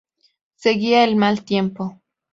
Seguía 0.55 1.03
el 1.03 1.15
mal 1.15 1.45
tiempo. 1.45 2.01